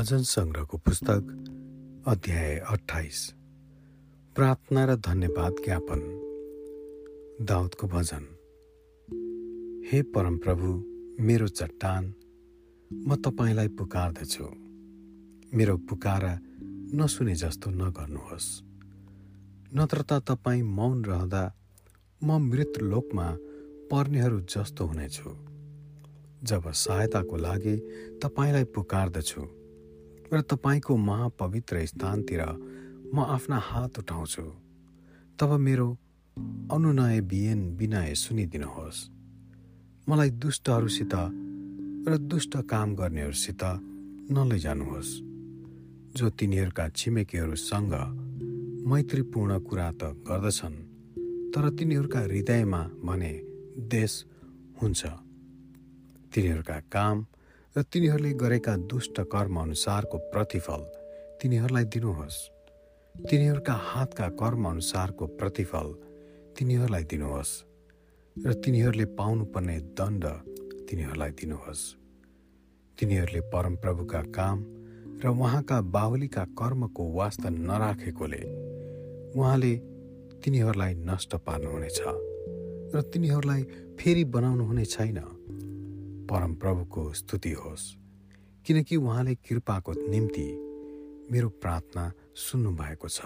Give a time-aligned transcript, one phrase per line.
[0.00, 1.22] भजन सङ्ग्रहको पुस्तक
[2.08, 3.18] अध्याय अठाइस
[4.36, 6.00] प्रार्थना र धन्यवाद ज्ञापन।
[7.44, 8.24] दाउदको भजन
[9.90, 10.68] हे परमप्रभु
[11.20, 12.14] मेरो चट्टान
[12.90, 14.44] म तपाईँलाई पुकार्दछु।
[15.56, 16.32] मेरो पुकारा
[16.96, 18.48] नसुने जस्तो नगर्नुहोस्।
[19.76, 21.44] नत्र त तपाईँ मौन रहँदा
[22.24, 23.28] म मृत लोकमा
[23.92, 25.30] पर्नेहरू जस्तो हुनेछु।
[26.48, 27.76] जब सहायताको लागि
[28.22, 29.59] तपाईँलाई पुकार्दछु
[30.32, 32.42] र तपाईँको महापवित्र स्थानतिर
[33.14, 34.42] म आफ्ना हात उठाउँछु।
[35.38, 35.88] तब मेरो
[36.72, 38.98] अनुनय बिएन विनय सुनिदिनुहोस्।
[40.08, 41.14] मलाई दुष्टहरूसित
[42.08, 43.62] र दुष्ट काम गर्नेहरूसित
[44.30, 45.10] नलैजानुहोस्
[46.16, 47.94] जो तिनीहरूका छिमेकीहरूसँग
[48.86, 50.76] मैत्रीपूर्ण कुरा त गर्दछन्
[51.52, 53.32] तर तिनीहरूका हृदयमा भने
[53.90, 54.12] देश
[54.82, 55.06] हुन्छ।
[56.34, 57.26] तिनीहरूका काम
[57.76, 60.80] र तिनीहरूले गरेका दुष्ट कर्म अनुसारको प्रतिफल
[61.42, 62.38] तिनीहरूलाई दिनुहोस्।
[63.14, 65.86] तिनीहरूका हातका कर्म अनुसारको प्रतिफल
[66.58, 67.52] तिनीहरूलाई दिनुहोस्।
[68.44, 70.24] र तिनीहरूले पाउनुपर्ने दण्ड
[70.90, 71.96] तिनीहरूलाई दिनुहोस्।
[72.98, 74.58] तिनीहरूले परमप्रभुका काम
[75.24, 78.42] र उहाँका बाहुलीका कर्मको वास्ता नराखेकोले
[79.38, 79.76] उहाँले
[80.42, 82.00] तिनीहरूलाई नष्ट पार्नुहुनेछ।
[82.94, 83.62] र तिनीहरूलाई
[83.94, 85.39] फेरि बनाउनुहुने छैन।
[86.30, 87.96] परमप्रभुको स्तुति होस्।
[88.66, 90.46] किनकि उहाँले कृपाको निम्ति
[91.32, 93.20] मेरो प्रार्थना सुन्नुभएको छ।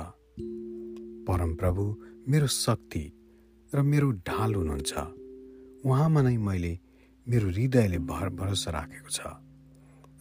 [1.28, 1.84] परमप्रभु
[2.28, 3.04] मेरो शक्ति
[3.74, 4.92] र मेरो ढाल हुनुहुन्छ।
[5.86, 6.78] उहाँमा नै मैले
[7.28, 9.20] मेरो हृदयले भर भरोसा राखेको छ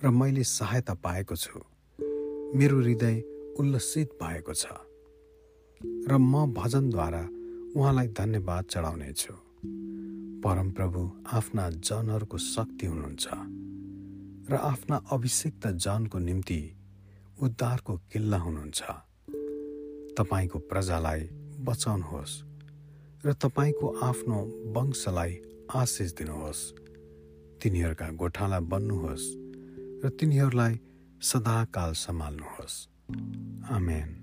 [0.04, 1.60] र मैले सहायता पाएको छु।
[2.58, 3.24] मेरो हृदय
[3.60, 4.66] उल्लसित भएको छ
[6.10, 7.24] र म भजनद्वारा
[7.76, 9.34] उहाँलाई धन्यवाद चढाउनेछु।
[10.44, 11.02] परमप्रभु
[11.34, 13.28] आफ्ना जनहरूको शक्ति हुनुहुन्छ
[14.52, 16.76] र आफ्ना अभिषिक्त जनको निम्ति
[17.42, 18.82] उद्धारको किल्ला हुनुहुन्छ।
[20.18, 21.20] तपाईँको प्रजालाई
[21.60, 22.44] बचाउनुहोस्
[23.26, 24.40] र तपाईँको आफ्नो
[24.76, 25.40] वंशलाई
[25.76, 26.72] आशिष दिनुहोस्।
[27.64, 29.28] तिनीहरूका गोठाला बन्नुहोस्
[30.06, 30.80] र तिनीहरूलाई
[31.22, 32.76] सदाकाल सम्हाल्नुहोस्।
[33.72, 34.23] आमेन।